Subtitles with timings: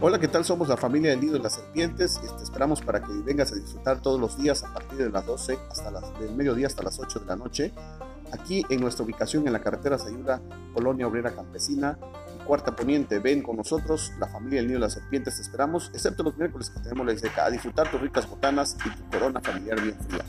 [0.00, 0.44] Hola, ¿qué tal?
[0.44, 3.56] Somos la familia del Nido de las Serpientes y te esperamos para que vengas a
[3.56, 7.00] disfrutar todos los días a partir de las 12 hasta las, del mediodía hasta las
[7.00, 7.72] 8 de la noche,
[8.30, 10.40] aquí en nuestra ubicación en la carretera Sayula,
[10.72, 11.98] Colonia Obrera Campesina
[12.32, 13.18] y Cuarta Poniente.
[13.18, 16.70] Ven con nosotros, la familia del Nido de las Serpientes, te esperamos, excepto los miércoles
[16.70, 20.24] que tenemos la ISECA, a disfrutar tus ricas botanas y tu corona familiar bien fría.